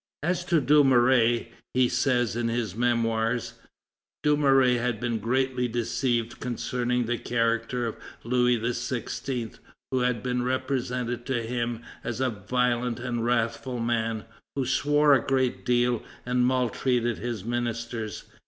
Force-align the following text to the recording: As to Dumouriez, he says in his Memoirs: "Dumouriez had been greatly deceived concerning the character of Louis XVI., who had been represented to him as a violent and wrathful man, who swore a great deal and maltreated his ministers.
As 0.23 0.43
to 0.45 0.59
Dumouriez, 0.59 1.45
he 1.75 1.87
says 1.87 2.35
in 2.35 2.47
his 2.47 2.75
Memoirs: 2.75 3.53
"Dumouriez 4.23 4.81
had 4.81 4.99
been 4.99 5.19
greatly 5.19 5.67
deceived 5.67 6.39
concerning 6.39 7.05
the 7.05 7.19
character 7.19 7.85
of 7.85 7.97
Louis 8.23 8.57
XVI., 8.59 9.59
who 9.91 9.99
had 9.99 10.23
been 10.23 10.41
represented 10.41 11.23
to 11.27 11.43
him 11.43 11.83
as 12.03 12.19
a 12.19 12.31
violent 12.31 12.99
and 12.99 13.23
wrathful 13.23 13.77
man, 13.79 14.25
who 14.55 14.65
swore 14.65 15.13
a 15.13 15.23
great 15.23 15.63
deal 15.63 16.01
and 16.25 16.47
maltreated 16.47 17.19
his 17.19 17.45
ministers. 17.45 18.23